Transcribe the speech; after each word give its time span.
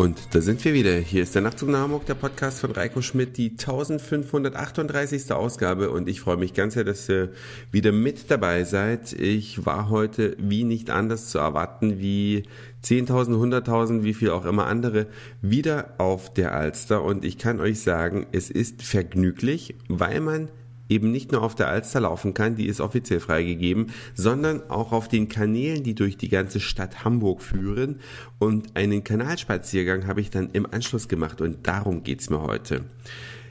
Und 0.00 0.34
da 0.34 0.40
sind 0.40 0.64
wir 0.64 0.72
wieder. 0.72 0.94
Hier 0.94 1.22
ist 1.22 1.34
der 1.34 1.42
Nachtzug 1.42 1.68
nach 1.68 1.80
Hamburg, 1.80 2.06
der 2.06 2.14
Podcast 2.14 2.60
von 2.60 2.70
Reiko 2.70 3.02
Schmidt, 3.02 3.36
die 3.36 3.50
1538. 3.50 5.30
Ausgabe. 5.30 5.90
Und 5.90 6.08
ich 6.08 6.22
freue 6.22 6.38
mich 6.38 6.54
ganz 6.54 6.72
sehr, 6.72 6.84
dass 6.84 7.06
ihr 7.10 7.32
wieder 7.70 7.92
mit 7.92 8.30
dabei 8.30 8.64
seid. 8.64 9.12
Ich 9.12 9.66
war 9.66 9.90
heute 9.90 10.38
wie 10.38 10.64
nicht 10.64 10.88
anders 10.88 11.28
zu 11.28 11.36
erwarten, 11.36 11.98
wie 11.98 12.44
10.000, 12.82 13.62
100.000, 13.62 14.02
wie 14.02 14.14
viel 14.14 14.30
auch 14.30 14.46
immer 14.46 14.68
andere, 14.68 15.06
wieder 15.42 15.92
auf 15.98 16.32
der 16.32 16.54
Alster. 16.54 17.04
Und 17.04 17.22
ich 17.22 17.36
kann 17.36 17.60
euch 17.60 17.80
sagen, 17.80 18.26
es 18.32 18.48
ist 18.48 18.82
vergnüglich, 18.82 19.74
weil 19.88 20.22
man 20.22 20.48
eben 20.90 21.10
nicht 21.10 21.32
nur 21.32 21.42
auf 21.42 21.54
der 21.54 21.68
Alster 21.68 22.00
laufen 22.00 22.34
kann, 22.34 22.56
die 22.56 22.66
ist 22.66 22.80
offiziell 22.80 23.20
freigegeben, 23.20 23.86
sondern 24.14 24.68
auch 24.68 24.92
auf 24.92 25.08
den 25.08 25.28
Kanälen, 25.28 25.82
die 25.82 25.94
durch 25.94 26.18
die 26.18 26.28
ganze 26.28 26.60
Stadt 26.60 27.04
Hamburg 27.04 27.40
führen. 27.40 28.00
Und 28.38 28.76
einen 28.76 29.04
Kanalspaziergang 29.04 30.06
habe 30.06 30.20
ich 30.20 30.30
dann 30.30 30.50
im 30.52 30.66
Anschluss 30.66 31.08
gemacht 31.08 31.40
und 31.40 31.66
darum 31.66 32.02
geht's 32.02 32.28
mir 32.28 32.42
heute. 32.42 32.84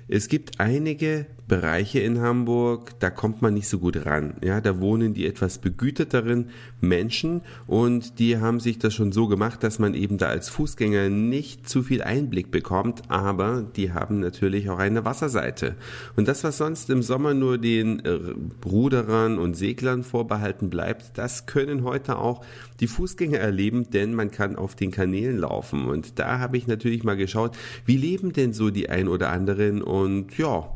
Es 0.07 0.27
gibt 0.27 0.59
einige 0.59 1.25
Bereiche 1.49 1.99
in 1.99 2.21
Hamburg, 2.21 2.97
da 2.99 3.09
kommt 3.09 3.41
man 3.41 3.55
nicht 3.55 3.67
so 3.67 3.79
gut 3.79 4.05
ran. 4.05 4.35
Ja, 4.41 4.61
da 4.61 4.79
wohnen 4.79 5.13
die 5.13 5.25
etwas 5.25 5.57
begüterteren 5.57 6.51
Menschen 6.79 7.41
und 7.67 8.19
die 8.19 8.37
haben 8.37 8.61
sich 8.61 8.79
das 8.79 8.93
schon 8.93 9.11
so 9.11 9.27
gemacht, 9.27 9.63
dass 9.63 9.79
man 9.79 9.95
eben 9.95 10.17
da 10.17 10.27
als 10.27 10.47
Fußgänger 10.47 11.09
nicht 11.09 11.67
zu 11.67 11.83
viel 11.83 12.01
Einblick 12.01 12.51
bekommt, 12.51 13.01
aber 13.09 13.65
die 13.75 13.91
haben 13.91 14.21
natürlich 14.21 14.69
auch 14.69 14.79
eine 14.79 15.03
Wasserseite. 15.03 15.75
Und 16.15 16.27
das, 16.29 16.45
was 16.45 16.57
sonst 16.57 16.89
im 16.89 17.01
Sommer 17.01 17.33
nur 17.33 17.57
den 17.57 18.05
äh, 18.05 18.17
Ruderern 18.65 19.39
und 19.39 19.55
Seglern 19.55 20.03
vorbehalten 20.03 20.69
bleibt, 20.69 21.17
das 21.17 21.47
können 21.47 21.83
heute 21.83 22.19
auch 22.19 22.45
die 22.79 22.87
Fußgänger 22.87 23.39
erleben, 23.39 23.89
denn 23.89 24.13
man 24.13 24.31
kann 24.31 24.55
auf 24.55 24.75
den 24.75 24.91
Kanälen 24.91 25.39
laufen. 25.39 25.87
Und 25.87 26.19
da 26.19 26.39
habe 26.39 26.57
ich 26.57 26.67
natürlich 26.67 27.03
mal 27.03 27.17
geschaut, 27.17 27.57
wie 27.85 27.97
leben 27.97 28.33
denn 28.33 28.53
so 28.53 28.69
die 28.69 28.87
ein 28.87 29.07
oder 29.07 29.31
anderen 29.31 29.81
und 29.81 30.37
ja, 30.37 30.69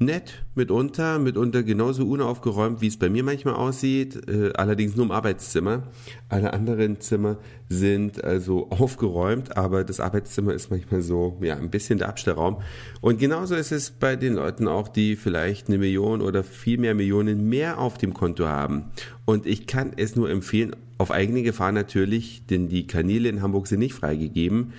nett, 0.00 0.42
mitunter, 0.54 1.18
mitunter 1.18 1.62
genauso 1.62 2.06
unaufgeräumt, 2.06 2.80
wie 2.80 2.86
es 2.86 2.96
bei 2.96 3.10
mir 3.10 3.22
manchmal 3.22 3.54
aussieht, 3.54 4.28
äh, 4.28 4.50
allerdings 4.54 4.96
nur 4.96 5.04
im 5.04 5.10
Arbeitszimmer. 5.12 5.82
Alle 6.30 6.54
anderen 6.54 7.00
Zimmer 7.00 7.36
sind 7.68 8.24
also 8.24 8.70
aufgeräumt, 8.70 9.58
aber 9.58 9.84
das 9.84 10.00
Arbeitszimmer 10.00 10.54
ist 10.54 10.70
manchmal 10.70 11.02
so, 11.02 11.36
ja, 11.42 11.56
ein 11.56 11.70
bisschen 11.70 11.98
der 11.98 12.08
Abstellraum. 12.08 12.62
Und 13.02 13.18
genauso 13.18 13.54
ist 13.54 13.72
es 13.72 13.90
bei 13.90 14.16
den 14.16 14.34
Leuten 14.34 14.68
auch, 14.68 14.88
die 14.88 15.16
vielleicht 15.16 15.68
eine 15.68 15.76
Million 15.76 16.22
oder 16.22 16.44
viel 16.44 16.78
mehr 16.78 16.94
Millionen 16.94 17.50
mehr 17.50 17.78
auf 17.78 17.98
dem 17.98 18.14
Konto 18.14 18.46
haben. 18.46 18.84
Und 19.26 19.44
ich 19.44 19.66
kann 19.66 19.92
es 19.96 20.16
nur 20.16 20.30
empfehlen, 20.30 20.74
auf 20.96 21.10
eigene 21.10 21.42
Gefahr 21.42 21.72
natürlich, 21.72 22.46
denn 22.46 22.68
die 22.68 22.86
Kanäle 22.86 23.28
in 23.28 23.42
Hamburg 23.42 23.66
sind 23.66 23.80
nicht 23.80 23.94
freigegeben 23.94 24.72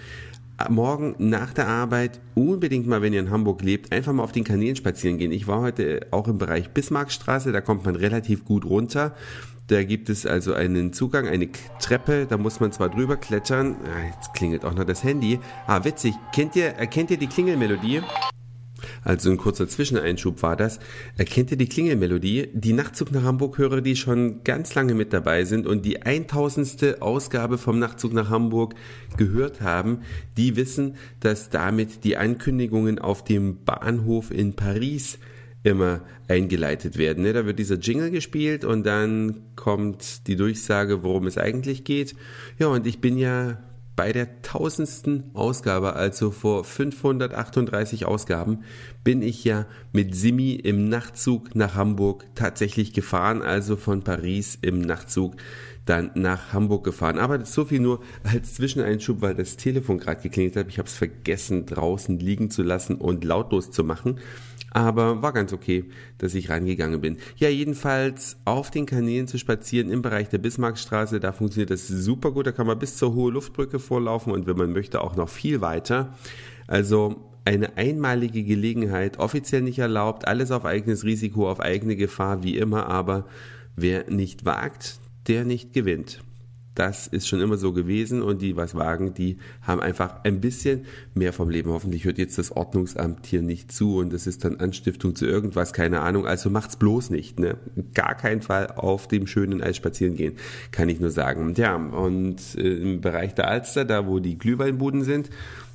morgen 0.69 1.15
nach 1.17 1.53
der 1.53 1.67
Arbeit 1.67 2.19
unbedingt 2.35 2.87
mal, 2.87 3.01
wenn 3.01 3.13
ihr 3.13 3.19
in 3.19 3.31
Hamburg 3.31 3.61
lebt, 3.61 3.91
einfach 3.91 4.13
mal 4.13 4.23
auf 4.23 4.31
den 4.31 4.43
Kanälen 4.43 4.75
spazieren 4.75 5.17
gehen. 5.17 5.31
Ich 5.31 5.47
war 5.47 5.61
heute 5.61 6.07
auch 6.11 6.27
im 6.27 6.37
Bereich 6.37 6.69
Bismarckstraße, 6.69 7.51
da 7.51 7.61
kommt 7.61 7.85
man 7.85 7.95
relativ 7.95 8.45
gut 8.45 8.65
runter. 8.65 9.15
Da 9.67 9.83
gibt 9.83 10.09
es 10.09 10.25
also 10.25 10.53
einen 10.53 10.91
Zugang, 10.91 11.27
eine 11.27 11.47
Treppe, 11.79 12.25
da 12.27 12.37
muss 12.37 12.59
man 12.59 12.71
zwar 12.71 12.89
drüber 12.89 13.15
klettern. 13.15 13.77
Ah, 13.85 14.05
jetzt 14.13 14.33
klingelt 14.33 14.65
auch 14.65 14.73
noch 14.73 14.83
das 14.83 15.03
Handy. 15.03 15.39
Ah, 15.65 15.83
witzig. 15.85 16.13
Kennt 16.33 16.55
ihr, 16.55 16.65
erkennt 16.65 17.11
ihr 17.11 17.17
die 17.17 17.27
Klingelmelodie? 17.27 18.01
Also 19.03 19.31
ein 19.31 19.37
kurzer 19.37 19.67
Zwischeneinschub 19.67 20.43
war 20.43 20.55
das. 20.55 20.79
Erkennt 21.17 21.51
ihr 21.51 21.57
die 21.57 21.67
Klingelmelodie? 21.67 22.49
Die 22.53 22.73
Nachtzug 22.73 23.11
nach 23.11 23.23
Hamburg-Hörer, 23.23 23.81
die 23.81 23.95
schon 23.95 24.43
ganz 24.43 24.75
lange 24.75 24.93
mit 24.93 25.11
dabei 25.11 25.43
sind 25.45 25.65
und 25.65 25.85
die 25.85 26.03
1000. 26.03 27.01
Ausgabe 27.01 27.57
vom 27.57 27.79
Nachtzug 27.79 28.13
nach 28.13 28.29
Hamburg 28.29 28.75
gehört 29.17 29.61
haben, 29.61 30.01
die 30.37 30.55
wissen, 30.55 30.95
dass 31.19 31.49
damit 31.49 32.03
die 32.03 32.17
Ankündigungen 32.17 32.99
auf 32.99 33.23
dem 33.23 33.63
Bahnhof 33.63 34.29
in 34.29 34.55
Paris 34.55 35.17
immer 35.63 36.01
eingeleitet 36.27 36.97
werden. 36.97 37.23
Ne? 37.23 37.33
Da 37.33 37.45
wird 37.45 37.59
dieser 37.59 37.75
Jingle 37.75 38.11
gespielt 38.11 38.65
und 38.65 38.85
dann 38.85 39.41
kommt 39.55 40.27
die 40.27 40.35
Durchsage, 40.35 41.03
worum 41.03 41.27
es 41.27 41.37
eigentlich 41.37 41.83
geht. 41.83 42.15
Ja, 42.57 42.67
und 42.67 42.87
ich 42.87 42.99
bin 42.99 43.17
ja 43.17 43.59
bei 44.01 44.13
der 44.13 44.41
tausendsten 44.41 45.29
Ausgabe, 45.35 45.93
also 45.93 46.31
vor 46.31 46.63
538 46.63 48.07
Ausgaben, 48.07 48.63
bin 49.03 49.21
ich 49.21 49.43
ja 49.43 49.67
mit 49.91 50.15
Simi 50.15 50.53
im 50.53 50.89
Nachtzug 50.89 51.53
nach 51.53 51.75
Hamburg 51.75 52.25
tatsächlich 52.33 52.93
gefahren, 52.93 53.43
also 53.43 53.75
von 53.75 54.01
Paris 54.01 54.57
im 54.59 54.81
Nachtzug 54.81 55.35
dann 55.85 56.09
nach 56.15 56.51
Hamburg 56.51 56.83
gefahren. 56.83 57.19
Aber 57.19 57.45
so 57.45 57.65
viel 57.65 57.79
nur 57.79 58.01
als 58.23 58.55
Zwischeneinschub, 58.55 59.21
weil 59.21 59.35
das 59.35 59.57
Telefon 59.57 59.99
gerade 59.99 60.21
geklingelt 60.21 60.55
hat. 60.55 60.67
Ich 60.67 60.79
habe 60.79 60.87
es 60.87 60.95
vergessen, 60.95 61.67
draußen 61.67 62.17
liegen 62.17 62.49
zu 62.49 62.63
lassen 62.63 62.95
und 62.95 63.23
lautlos 63.23 63.69
zu 63.69 63.83
machen. 63.83 64.19
Aber 64.73 65.21
war 65.21 65.33
ganz 65.33 65.51
okay, 65.51 65.85
dass 66.17 66.33
ich 66.33 66.49
reingegangen 66.49 67.01
bin. 67.01 67.17
Ja, 67.35 67.49
jedenfalls 67.49 68.37
auf 68.45 68.71
den 68.71 68.85
Kanälen 68.85 69.27
zu 69.27 69.37
spazieren 69.37 69.91
im 69.91 70.01
Bereich 70.01 70.29
der 70.29 70.37
Bismarckstraße, 70.37 71.19
da 71.19 71.33
funktioniert 71.33 71.71
das 71.71 71.89
super 71.89 72.31
gut. 72.31 72.47
Da 72.47 72.53
kann 72.53 72.67
man 72.67 72.79
bis 72.79 72.95
zur 72.95 73.13
Hohe 73.13 73.31
Luftbrücke 73.31 73.79
vorlaufen 73.91 74.31
und 74.31 74.47
wenn 74.47 74.55
man 74.55 74.71
möchte 74.71 75.01
auch 75.01 75.17
noch 75.17 75.27
viel 75.27 75.59
weiter. 75.59 76.13
Also 76.65 77.29
eine 77.43 77.75
einmalige 77.75 78.41
Gelegenheit, 78.41 79.19
offiziell 79.19 79.63
nicht 79.63 79.79
erlaubt, 79.79 80.29
alles 80.29 80.51
auf 80.51 80.63
eigenes 80.63 81.03
Risiko, 81.03 81.49
auf 81.51 81.59
eigene 81.59 81.97
Gefahr, 81.97 82.41
wie 82.41 82.57
immer, 82.57 82.85
aber 82.87 83.25
wer 83.75 84.09
nicht 84.09 84.45
wagt, 84.45 85.01
der 85.27 85.43
nicht 85.43 85.73
gewinnt 85.73 86.23
das 86.75 87.07
ist 87.07 87.27
schon 87.27 87.41
immer 87.41 87.57
so 87.57 87.73
gewesen 87.73 88.21
und 88.21 88.41
die 88.41 88.55
was 88.55 88.75
wagen, 88.75 89.13
die 89.13 89.37
haben 89.61 89.81
einfach 89.81 90.23
ein 90.23 90.39
bisschen 90.39 90.85
mehr 91.13 91.33
vom 91.33 91.49
Leben. 91.49 91.69
Hoffentlich 91.71 92.05
hört 92.05 92.17
jetzt 92.17 92.37
das 92.37 92.51
Ordnungsamt 92.51 93.25
hier 93.25 93.41
nicht 93.41 93.71
zu 93.71 93.97
und 93.97 94.13
das 94.13 94.25
ist 94.25 94.45
dann 94.45 94.59
Anstiftung 94.59 95.15
zu 95.15 95.25
irgendwas, 95.25 95.73
keine 95.73 95.99
Ahnung. 95.99 96.25
Also 96.25 96.49
macht's 96.49 96.77
bloß 96.77 97.09
nicht, 97.09 97.39
ne? 97.39 97.57
Gar 97.93 98.15
keinen 98.15 98.41
Fall 98.41 98.67
auf 98.67 99.07
dem 99.07 99.27
schönen 99.27 99.61
Eis 99.61 99.75
spazieren 99.75 100.15
gehen, 100.15 100.37
kann 100.71 100.87
ich 100.87 100.99
nur 100.99 101.11
sagen. 101.11 101.53
Ja, 101.57 101.75
und 101.75 102.39
äh, 102.55 102.61
im 102.61 103.01
Bereich 103.01 103.35
der 103.35 103.49
Alster, 103.49 103.83
da 103.83 104.07
wo 104.07 104.19
die 104.19 104.37
Glühweinbuden 104.37 105.03
sind, 105.03 105.29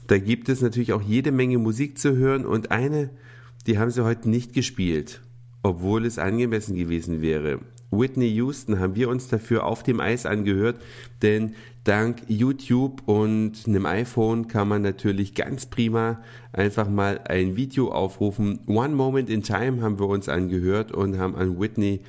da 0.07 0.19
gibt 0.19 0.49
es 0.49 0.63
natürlich 0.63 0.93
auch 0.93 1.03
jede 1.03 1.33
Menge 1.33 1.59
Musik 1.59 1.99
zu 1.99 2.17
hören 2.17 2.47
und 2.47 2.71
eine, 2.71 3.11
die 3.67 3.79
haben 3.79 3.91
sie 3.91 4.05
heute 4.05 4.31
nicht 4.31 4.55
gespielt, 4.55 5.21
obwohl 5.63 6.07
es 6.07 6.19
angemessen 6.19 6.77
gewesen 6.77 7.21
wäre. 7.21 7.61
Whitney 7.91 8.29
Houston 8.35 8.79
haben 8.79 8.97
wir 8.97 9.09
uns 9.09 9.29
dafür 9.29 9.65
auf 9.65 9.83
dem 9.83 10.01
Eis 10.01 10.27
angehört, 10.27 10.81
denn 11.23 11.55
dank 11.85 12.23
YouTube 12.29 13.03
und 13.07 13.53
einem 13.67 13.87
iPhone 13.87 14.49
kann 14.49 14.69
man 14.69 14.83
natürlich 14.83 15.35
ganz 15.35 15.67
prima 15.67 16.21
einfach 16.53 16.89
mal 16.89 17.21
ein 17.25 17.57
Video 17.57 17.93
aufrufen. 17.93 18.61
One 18.67 18.95
Moment 18.95 19.31
in 19.31 19.43
Time 19.43 19.83
haben 19.83 19.99
wir 19.99 20.09
uns 20.09 20.29
angehört 20.29 20.93
und 20.93 21.19
haben 21.19 21.37
an 21.37 21.61
Whitney 21.61 22.01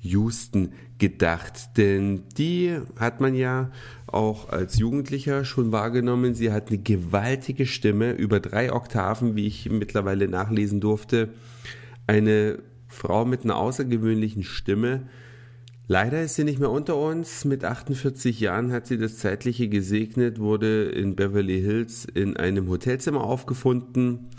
Houston 0.00 0.72
gedacht, 0.98 1.76
denn 1.76 2.22
die 2.38 2.78
hat 2.98 3.20
man 3.20 3.34
ja 3.34 3.70
auch 4.06 4.48
als 4.48 4.78
Jugendlicher 4.78 5.44
schon 5.44 5.72
wahrgenommen. 5.72 6.34
Sie 6.34 6.52
hat 6.52 6.68
eine 6.68 6.78
gewaltige 6.78 7.66
Stimme 7.66 8.12
über 8.12 8.40
drei 8.40 8.72
Oktaven, 8.72 9.36
wie 9.36 9.46
ich 9.46 9.68
mittlerweile 9.70 10.28
nachlesen 10.28 10.80
durfte. 10.80 11.30
Eine 12.06 12.60
Frau 12.88 13.24
mit 13.24 13.44
einer 13.44 13.56
außergewöhnlichen 13.56 14.42
Stimme, 14.42 15.02
Leider 15.88 16.22
ist 16.22 16.34
sie 16.34 16.42
nicht 16.42 16.58
mehr 16.58 16.70
unter 16.70 16.96
uns. 16.96 17.44
Mit 17.44 17.64
48 17.64 18.40
Jahren 18.40 18.72
hat 18.72 18.88
sie 18.88 18.98
das 18.98 19.18
Zeitliche 19.18 19.68
gesegnet, 19.68 20.40
wurde 20.40 20.86
in 20.86 21.14
Beverly 21.14 21.60
Hills 21.60 22.06
in 22.06 22.36
einem 22.36 22.68
Hotelzimmer 22.68 23.22
aufgefunden. 23.22 24.30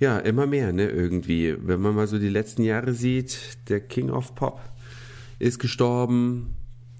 Ja, 0.00 0.18
immer 0.18 0.46
mehr, 0.46 0.72
ne, 0.72 0.88
irgendwie. 0.88 1.56
Wenn 1.60 1.80
man 1.80 1.94
mal 1.94 2.08
so 2.08 2.18
die 2.18 2.28
letzten 2.28 2.64
Jahre 2.64 2.92
sieht, 2.92 3.38
der 3.68 3.80
King 3.80 4.10
of 4.10 4.34
Pop 4.34 4.60
ist 5.38 5.60
gestorben. 5.60 6.56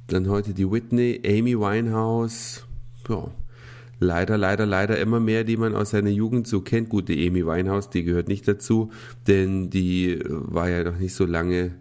Dann 0.06 0.28
heute 0.28 0.54
die 0.54 0.70
Whitney, 0.70 1.20
Amy 1.26 1.58
Winehouse. 1.58 2.64
Ja, 3.08 3.28
leider, 3.98 4.38
leider, 4.38 4.66
leider 4.66 5.00
immer 5.00 5.18
mehr, 5.18 5.42
die 5.42 5.56
man 5.56 5.74
aus 5.74 5.90
seiner 5.90 6.10
Jugend 6.10 6.46
so 6.46 6.60
kennt. 6.60 6.90
Gut, 6.90 7.08
die 7.08 7.26
Amy 7.26 7.44
Winehouse, 7.44 7.90
die 7.90 8.04
gehört 8.04 8.28
nicht 8.28 8.46
dazu, 8.46 8.92
denn 9.26 9.70
die 9.70 10.20
war 10.28 10.68
ja 10.68 10.84
noch 10.84 10.98
nicht 10.98 11.14
so 11.14 11.26
lange 11.26 11.72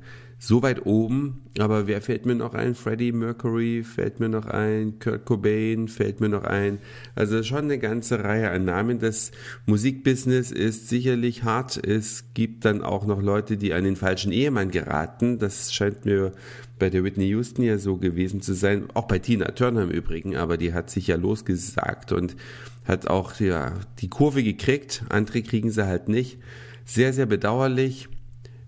so 0.46 0.62
weit 0.62 0.86
oben, 0.86 1.44
aber 1.58 1.88
wer 1.88 2.02
fällt 2.02 2.26
mir 2.26 2.36
noch 2.36 2.54
ein? 2.54 2.76
Freddie 2.76 3.14
Mercury 3.14 3.82
fällt 3.82 4.20
mir 4.20 4.28
noch 4.28 4.46
ein, 4.46 5.00
Kurt 5.00 5.24
Cobain 5.24 5.88
fällt 5.88 6.20
mir 6.20 6.28
noch 6.28 6.44
ein. 6.44 6.80
Also 7.16 7.44
schon 7.44 7.64
eine 7.64 7.80
ganze 7.80 8.22
Reihe 8.26 8.52
an 8.52 8.66
Namen. 8.66 9.00
Das 9.00 9.32
Musikbusiness 9.68 10.52
ist 10.52 10.90
sicherlich 10.90 11.46
hart. 11.46 11.78
Es 11.88 12.26
gibt 12.34 12.66
dann 12.66 12.84
auch 12.84 13.06
noch 13.06 13.22
Leute, 13.22 13.56
die 13.56 13.74
an 13.74 13.86
den 13.86 13.96
falschen 13.96 14.34
Ehemann 14.34 14.70
geraten. 14.70 15.40
Das 15.40 15.74
scheint 15.74 16.04
mir 16.04 16.34
bei 16.78 16.90
der 16.90 17.06
Whitney 17.06 17.28
Houston 17.28 17.64
ja 17.64 17.78
so 17.78 17.96
gewesen 17.96 18.42
zu 18.42 18.54
sein. 18.54 18.88
Auch 18.96 19.08
bei 19.08 19.20
Tina 19.20 19.46
Turner 19.52 19.84
im 19.84 19.92
Übrigen, 19.92 20.36
aber 20.36 20.58
die 20.58 20.74
hat 20.74 20.90
sich 20.90 21.08
ja 21.08 21.16
losgesagt 21.16 22.12
und 22.12 22.36
hat 22.84 23.08
auch 23.08 23.40
ja, 23.40 23.76
die 24.00 24.10
Kurve 24.10 24.44
gekriegt. 24.44 25.06
Andere 25.08 25.42
kriegen 25.42 25.72
sie 25.72 25.88
halt 25.88 26.10
nicht. 26.10 26.38
Sehr, 26.84 27.14
sehr 27.14 27.28
bedauerlich. 27.28 28.10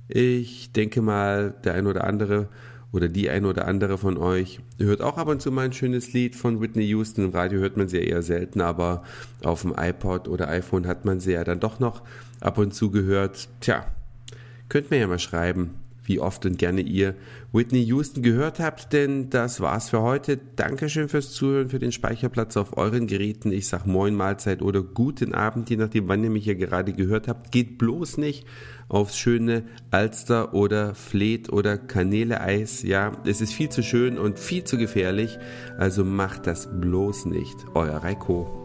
Ich 0.07 0.71
denke 0.71 1.01
mal, 1.01 1.53
der 1.63 1.73
ein 1.73 1.87
oder 1.87 2.03
andere 2.03 2.49
oder 2.91 3.09
die 3.09 3.29
ein 3.29 3.45
oder 3.45 3.67
andere 3.67 3.97
von 3.97 4.17
euch 4.17 4.61
hört 4.79 5.01
auch 5.01 5.17
ab 5.17 5.27
und 5.27 5.41
zu 5.41 5.51
mal 5.51 5.65
ein 5.65 5.73
schönes 5.73 6.13
Lied 6.13 6.35
von 6.35 6.61
Whitney 6.61 6.85
Houston. 6.85 7.25
Im 7.25 7.31
Radio 7.31 7.59
hört 7.59 7.75
man 7.75 7.89
sie 7.89 7.97
ja 7.97 8.03
eher 8.03 8.21
selten, 8.21 8.61
aber 8.61 9.03
auf 9.43 9.63
dem 9.63 9.73
iPod 9.77 10.27
oder 10.27 10.47
iPhone 10.47 10.87
hat 10.87 11.03
man 11.03 11.19
sie 11.19 11.33
ja 11.33 11.43
dann 11.43 11.59
doch 11.59 11.79
noch 11.79 12.03
ab 12.39 12.57
und 12.57 12.73
zu 12.73 12.91
gehört. 12.91 13.49
Tja, 13.59 13.85
könnt 14.69 14.91
mir 14.91 14.99
ja 14.99 15.07
mal 15.07 15.19
schreiben, 15.19 15.71
wie 16.07 16.19
oft 16.19 16.45
und 16.45 16.57
gerne 16.57 16.81
ihr 16.81 17.15
Whitney 17.51 17.83
Houston 17.83 18.21
gehört 18.21 18.59
habt, 18.59 18.93
denn 18.93 19.29
das 19.29 19.61
war's 19.61 19.89
für 19.89 20.01
heute. 20.01 20.39
Dankeschön 20.55 21.09
fürs 21.09 21.31
Zuhören, 21.31 21.69
für 21.69 21.79
den 21.79 21.91
Speicherplatz 21.91 22.57
auf 22.57 22.77
euren 22.77 23.07
Geräten. 23.07 23.51
Ich 23.51 23.67
sag 23.67 23.85
Moin 23.85 24.15
Mahlzeit 24.15 24.61
oder 24.61 24.81
guten 24.81 25.33
Abend, 25.33 25.69
je 25.69 25.77
nachdem, 25.77 26.07
wann 26.07 26.23
ihr 26.23 26.29
mich 26.29 26.43
hier 26.43 26.55
gerade 26.55 26.93
gehört 26.93 27.27
habt. 27.27 27.51
Geht 27.51 27.77
bloß 27.77 28.17
nicht 28.17 28.45
aufs 28.87 29.17
schöne 29.17 29.63
Alster 29.91 30.53
oder 30.53 30.95
Fleet 30.95 31.51
oder 31.51 31.77
Kanäle-Eis. 31.77 32.83
Ja, 32.83 33.13
es 33.25 33.41
ist 33.41 33.53
viel 33.53 33.69
zu 33.69 33.83
schön 33.83 34.17
und 34.17 34.39
viel 34.39 34.63
zu 34.63 34.77
gefährlich, 34.77 35.39
also 35.77 36.03
macht 36.03 36.47
das 36.47 36.69
bloß 36.79 37.25
nicht. 37.25 37.55
Euer 37.73 37.97
Reiko. 37.97 38.64